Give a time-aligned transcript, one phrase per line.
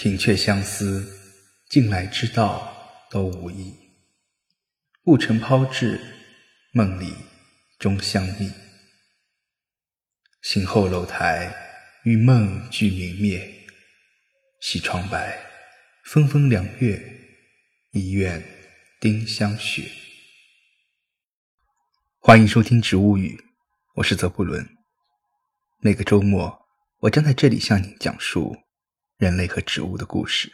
[0.00, 1.12] 品却相思，
[1.68, 2.72] 近来之道
[3.10, 3.74] 都无益。
[5.02, 6.00] 不成抛掷，
[6.70, 7.12] 梦里
[7.80, 8.48] 终相觅。
[10.40, 11.52] 醒后楼台，
[12.04, 13.66] 与梦俱明灭。
[14.60, 15.36] 西窗白，
[16.04, 17.02] 风风凉月，
[17.90, 18.40] 一院
[19.00, 19.90] 丁香雪。
[22.20, 23.36] 欢迎收听《植物语》，
[23.96, 24.64] 我是泽布伦。
[25.80, 26.56] 每个周末，
[27.00, 28.56] 我将在这里向你讲述。
[29.18, 30.52] 人类和植物的故事。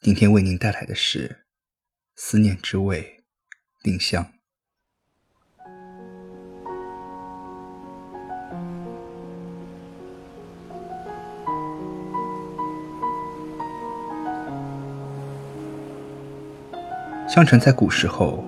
[0.00, 1.28] 今天为您带来的是
[2.16, 3.20] 《思念之味》
[3.84, 4.32] 丁香。
[17.28, 18.44] 相传，在古时候，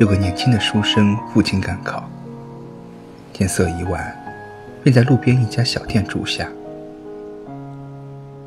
[0.00, 2.10] 有个年轻的书生，父亲赶考，
[3.34, 4.16] 天色已晚，
[4.82, 6.50] 便在路边一家小店住下。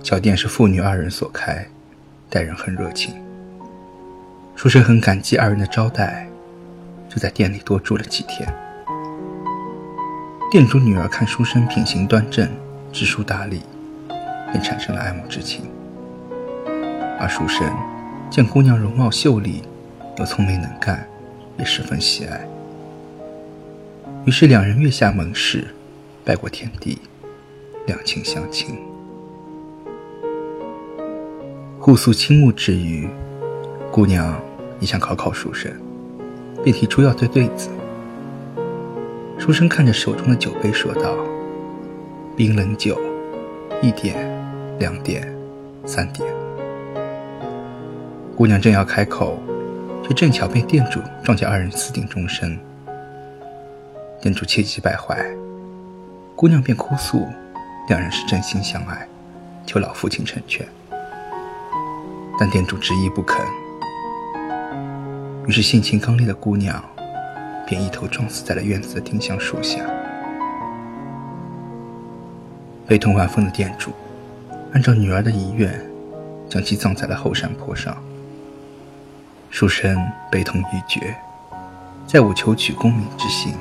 [0.09, 1.63] 小店是父女二人所开，
[2.31, 3.13] 待人很热情。
[4.55, 6.27] 书生很感激二人的招待，
[7.07, 8.51] 就在店里多住了几天。
[10.49, 12.49] 店主女儿看书生品行端正、
[12.91, 13.61] 知书达理，
[14.51, 15.69] 便产生了爱慕之情。
[17.19, 17.71] 而书生
[18.31, 19.61] 见姑娘容貌秀丽，
[20.17, 21.07] 又聪明能干，
[21.59, 22.41] 也十分喜爱。
[24.25, 25.67] 于是两人月下盟誓，
[26.25, 26.97] 拜过天地，
[27.85, 28.88] 两情相亲。
[31.89, 33.09] 互诉倾慕之余，
[33.91, 34.39] 姑娘
[34.79, 35.73] 也想考考书生，
[36.63, 37.67] 便提出要对对子。
[39.39, 41.15] 书生看着手中的酒杯说道
[42.37, 42.95] ：“冰冷酒，
[43.81, 44.15] 一点，
[44.77, 45.35] 两点，
[45.83, 46.31] 三点。”
[48.37, 49.41] 姑娘正要开口，
[50.07, 52.55] 却正巧被店主撞见二人私定终身。
[54.21, 55.25] 店主气急败坏，
[56.35, 57.25] 姑娘便哭诉
[57.87, 59.07] 两人是真心相爱，
[59.65, 60.63] 求老父亲成全。
[62.39, 63.45] 但店主执意不肯，
[65.45, 66.81] 于是性情刚烈的姑娘
[67.67, 69.83] 便一头撞死在了院子的丁香树下。
[72.87, 73.91] 悲痛万分的店主
[74.71, 75.85] 按照女儿的遗愿，
[76.47, 77.95] 将其葬在了后山坡上。
[79.49, 79.97] 书生
[80.31, 81.13] 悲痛欲绝，
[82.07, 83.53] 再无求取功名之心，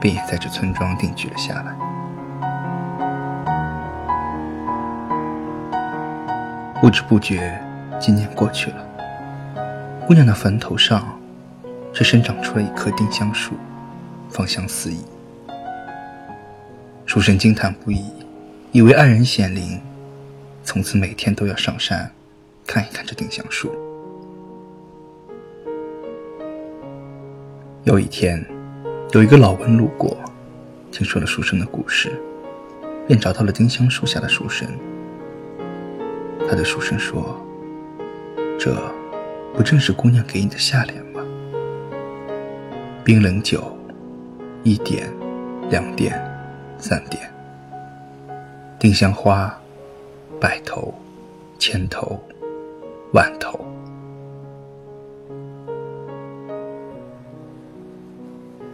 [0.00, 1.87] 便也在这村庄定居了下来。
[6.80, 7.60] 不知不觉，
[7.98, 8.86] 几年过去了。
[10.06, 11.18] 姑娘的坟头上，
[11.92, 13.54] 却生长出了一棵丁香树，
[14.30, 14.98] 芳香四溢。
[17.04, 18.04] 书生惊叹不已，
[18.70, 19.80] 以为爱人显灵，
[20.62, 22.08] 从此每天都要上山
[22.64, 23.72] 看一看这丁香树。
[27.82, 28.44] 有一天，
[29.10, 30.16] 有一个老翁路过，
[30.92, 32.12] 听说了书生的故事，
[33.04, 34.68] 便找到了丁香树下的书生。
[36.48, 37.38] 他对书生说
[38.58, 38.74] ：“这
[39.54, 41.20] 不正是姑娘给你的下联吗？
[43.04, 43.76] 冰冷酒，
[44.62, 45.12] 一点，
[45.68, 46.18] 两点，
[46.78, 47.30] 三点。
[48.78, 49.54] 丁香花，
[50.40, 50.94] 百头，
[51.58, 52.18] 千头，
[53.12, 53.62] 万头。”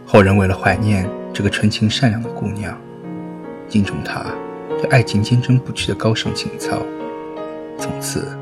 [0.07, 2.79] 后人为了怀念这个纯情善良的姑娘，
[3.67, 4.23] 敬重她
[4.69, 6.79] 对爱情坚贞不屈的高尚情操。
[7.77, 8.37] 从此，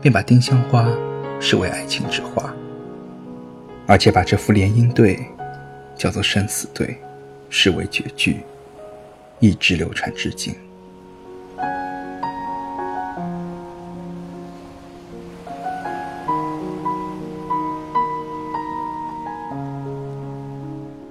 [0.00, 0.88] 便把丁香花
[1.40, 2.52] 视为爱情之花，
[3.86, 5.18] 而且把这副联姻对
[5.96, 6.96] 叫做生死对，
[7.48, 8.40] 视为绝句，
[9.38, 10.54] 一直流传至今。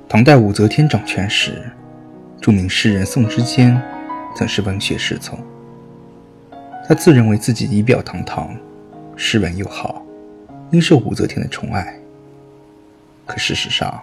[0.07, 1.71] 唐代武则天掌权时，
[2.41, 3.81] 著名诗人宋之坚
[4.35, 5.39] 曾是文学侍从。
[6.91, 8.53] 他自认为自己仪表堂堂，
[9.15, 10.03] 诗文又好，
[10.71, 11.97] 应受武则天的宠爱。
[13.25, 13.97] 可事实上，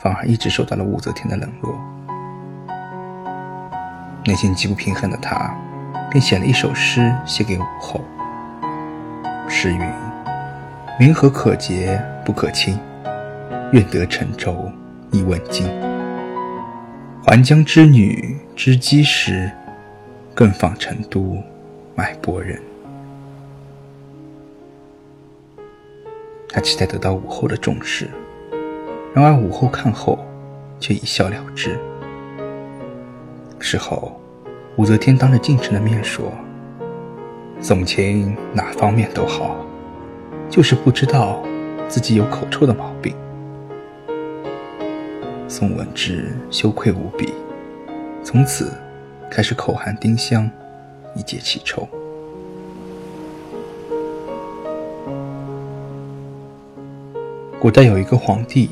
[0.00, 1.74] 反而一直受到了武则天的冷落。
[4.24, 5.52] 内心极不平衡的他，
[6.08, 8.04] 便写了一首诗写给武后。
[9.48, 9.80] 诗云
[11.00, 12.78] ：“云何可结不可亲？
[13.72, 14.70] 愿得沉舟
[15.10, 15.66] 一问津。
[17.26, 19.50] 还江之女知机时，
[20.36, 21.36] 更访成都。”
[21.98, 22.62] 脉搏人，
[26.48, 28.08] 他期待得到武后的重视，
[29.12, 30.16] 然而武后看后
[30.78, 31.76] 却一笑了之。
[33.58, 34.20] 事后，
[34.76, 36.30] 武则天当着近臣的面说
[37.60, 39.56] ：“宋钦哪方面都好，
[40.48, 41.42] 就是不知道
[41.88, 43.12] 自己有口臭的毛病。”
[45.50, 47.34] 宋文之羞愧无比，
[48.22, 48.72] 从此
[49.28, 50.48] 开始口含丁香。
[51.14, 51.88] 以解其愁。
[57.60, 58.70] 古代有一个皇帝，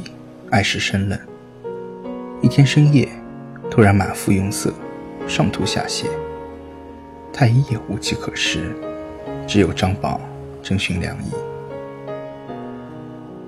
[0.50, 1.18] 爱食生冷。
[2.40, 3.08] 一天深夜，
[3.70, 4.72] 突然满腹壅塞，
[5.26, 6.04] 上吐下泻。
[7.32, 8.74] 太医也无计可施，
[9.46, 10.20] 只有张宝
[10.62, 11.30] 征询良医。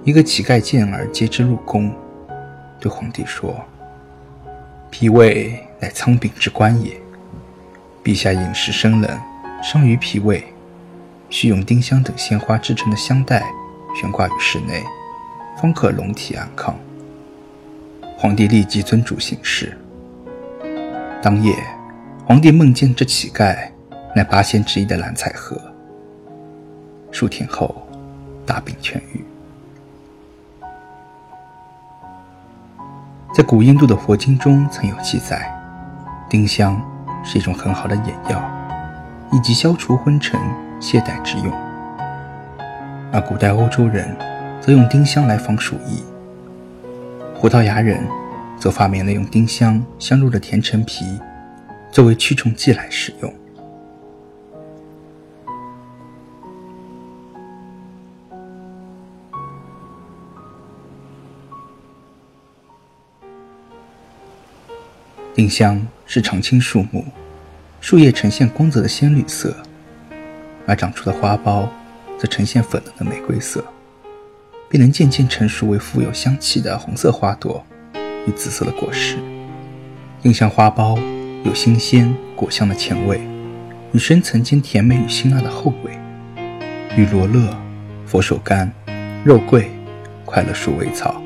[0.05, 1.93] 一个乞丐见而接之入宫，
[2.81, 3.55] 对皇帝说
[4.91, 7.01] ：“脾胃乃仓禀之官也，
[8.09, 9.21] 陛下饮食生冷，
[9.63, 10.43] 伤于脾胃，
[11.29, 13.45] 需用丁香等鲜花制成的香袋
[13.95, 14.83] 悬挂于室内。”
[15.61, 16.75] 方可龙体安康。
[18.17, 19.77] 皇帝立即遵嘱行事。
[21.21, 21.55] 当夜，
[22.25, 23.55] 皇帝梦见这乞丐
[24.17, 25.61] 乃八仙之一的蓝采和。
[27.11, 27.87] 数天后，
[28.47, 29.23] 大病痊愈。
[33.35, 35.55] 在古印度的佛经中曾有记载，
[36.31, 36.81] 丁香
[37.29, 38.43] 是一种很好的眼药，
[39.31, 40.41] 以及消除昏沉、
[40.81, 41.53] 懈怠之用。
[43.13, 44.17] 而古代欧洲人。
[44.61, 46.03] 则用丁香来防鼠疫。
[47.41, 48.05] 葡萄牙人
[48.59, 51.19] 则发明了用丁香镶入的甜橙皮
[51.91, 53.33] 作为驱虫剂来使用。
[65.39, 67.05] 丁香是常青树木，
[67.81, 69.57] 树叶呈现光泽的鲜绿色，
[70.67, 71.69] 而长出的花苞
[72.19, 73.65] 则呈现粉嫩的玫瑰色。
[74.69, 77.65] 并能渐渐成熟为富有香气的红色花朵
[78.27, 79.17] 与紫色的果实。
[80.21, 81.01] 丁香花苞
[81.45, 83.21] 有新鲜果香的前味，
[83.93, 85.97] 与深层间甜美与辛辣的后味，
[86.97, 87.57] 与罗勒、
[88.05, 88.69] 佛手柑、
[89.25, 89.71] 肉桂、
[90.25, 91.23] 快乐鼠尾草、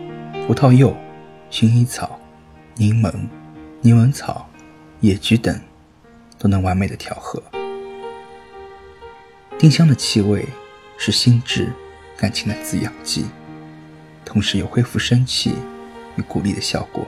[0.47, 0.95] 葡萄柚、
[1.51, 2.21] 薰衣草、
[2.77, 3.11] 柠檬、
[3.83, 4.49] 柠檬草、
[5.01, 5.61] 野菊等
[6.39, 7.43] 都能完美的调和。
[9.59, 10.49] 丁香的气味
[10.97, 11.71] 是心智。
[12.15, 13.25] 感情的滋养剂，
[14.25, 15.57] 同时有恢复生气
[16.15, 17.05] 与鼓励的效果。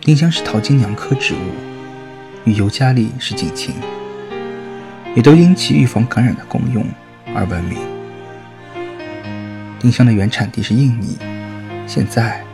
[0.00, 1.52] 丁香是桃金娘科植物，
[2.44, 3.76] 与尤加利是近亲，
[5.14, 6.84] 也都因其预防感染的功用
[7.32, 7.78] 而闻名。
[9.78, 11.16] 丁香的原产地是印尼，
[11.88, 12.44] 现在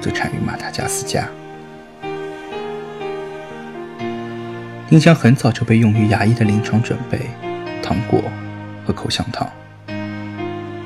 [0.00, 1.28] 则产于马达加斯加。
[4.88, 7.28] 丁香很早就被用于牙医的临床准备，
[7.82, 8.22] 糖果
[8.86, 9.50] 和口香糖，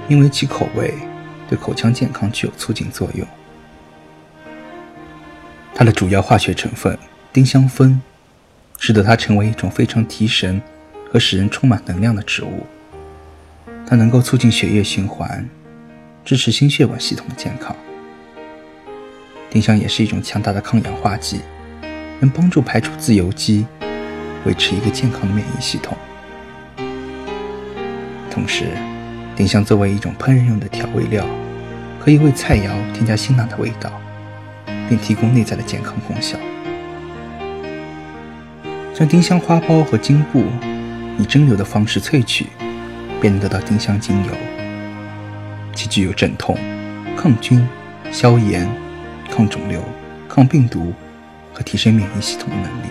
[0.09, 0.95] 因为其口味
[1.51, 3.29] 对口腔健康具有促进作用。
[5.75, 6.99] 它的主要化学成分
[7.31, 8.01] 丁香酚，
[8.79, 10.63] 使得它成为一种非常提神
[11.11, 12.67] 和使人充满能量的植物。
[13.87, 15.47] 它能够促进血液循环，
[16.25, 17.75] 支持心血管系统的健康。
[19.51, 21.41] 丁香也是一种强大的抗氧化剂，
[22.21, 23.67] 能帮助排除自由基。
[24.45, 25.97] 维持一个健康的免疫系统。
[28.29, 28.67] 同时，
[29.37, 31.25] 丁香作为一种烹饪用的调味料，
[32.01, 33.93] 可以为菜肴添加辛辣的味道，
[34.89, 36.37] 并提供内在的健康功效。
[38.93, 40.45] 将丁香花苞和茎部
[41.21, 42.47] 以蒸馏的方式萃取，
[43.21, 44.33] 便能得到丁香精油。
[45.75, 46.57] 其具有镇痛、
[47.17, 47.67] 抗菌、
[48.11, 48.69] 消炎、
[49.31, 49.83] 抗肿瘤、
[50.29, 50.93] 抗病毒
[51.53, 52.87] 和提升免疫系统的能力。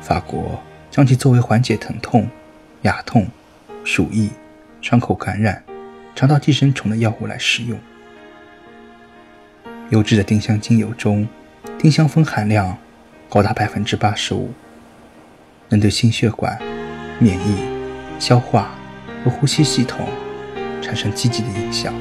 [0.00, 2.28] 法国将其作为缓解疼痛、
[2.82, 3.26] 牙痛、
[3.84, 4.30] 鼠疫、
[4.80, 5.62] 伤口感染、
[6.14, 7.78] 肠道寄生虫的药物来使用。
[9.90, 11.28] 优质的丁香精油中，
[11.78, 12.76] 丁香酚含量
[13.28, 14.52] 高达百分之八十五，
[15.68, 16.58] 能对心血管、
[17.18, 17.58] 免疫、
[18.18, 18.70] 消化
[19.24, 20.08] 和呼吸系统
[20.86, 21.92] 产生积极的影响，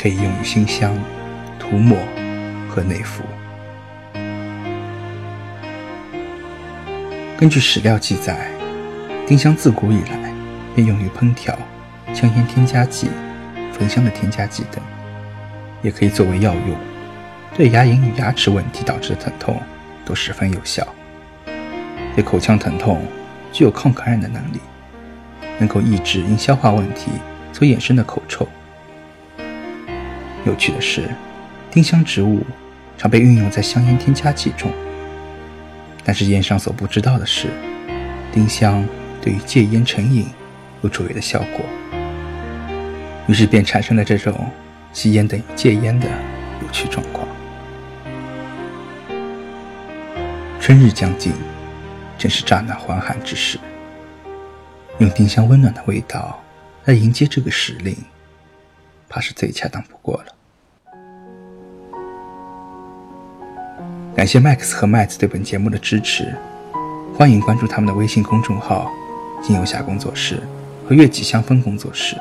[0.00, 0.96] 可以用于熏香、
[1.58, 1.98] 涂抹
[2.66, 3.22] 和内服。
[7.36, 8.48] 根据史料记载，
[9.26, 10.32] 丁香自古以来
[10.74, 11.54] 便用于烹调、
[12.14, 13.10] 香烟添加剂、
[13.70, 14.82] 焚香的添加剂等，
[15.82, 16.74] 也可以作为药用，
[17.54, 19.60] 对牙龈与牙齿问题导致的疼痛
[20.06, 20.86] 都十分有效。
[22.14, 23.02] 对口腔疼痛
[23.52, 24.58] 具有抗感染的能力，
[25.58, 27.10] 能够抑制因消化问题
[27.52, 28.48] 所衍生的口臭。
[30.44, 31.08] 有趣的是，
[31.70, 32.44] 丁香植物
[32.98, 34.70] 常被运用在香烟添加剂中。
[36.04, 37.48] 但是烟商所不知道的是，
[38.32, 38.84] 丁香
[39.20, 40.26] 对于戒烟成瘾
[40.80, 41.64] 有卓越的效果，
[43.28, 44.50] 于是便产生了这种
[44.92, 46.08] 吸烟等于戒烟的
[46.60, 47.28] 有趣状况。
[50.58, 51.32] 春日将近，
[52.18, 53.60] 正是乍暖还寒之时，
[54.98, 56.41] 用丁香温暖的味道
[56.84, 57.96] 来迎接这个时令，
[59.08, 60.34] 怕是最恰当不过了。
[64.16, 66.34] 感谢 Max 和麦子对本节目的支持，
[67.16, 68.90] 欢迎关注他们的微信公众号
[69.40, 70.42] “金游侠工作室”
[70.84, 72.16] 和“月季香氛工作室”。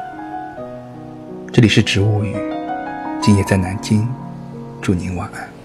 [1.52, 2.36] 这里是植物语，
[3.20, 4.08] 今夜在南京，
[4.80, 5.61] 祝您晚安。